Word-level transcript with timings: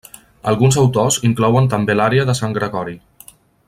Alguns 0.51 0.77
autors 0.83 1.19
inclouen 1.29 1.71
també 1.75 1.99
l'àrea 1.99 2.27
de 2.31 2.39
Sant 2.43 2.57
Gregori. 2.61 3.01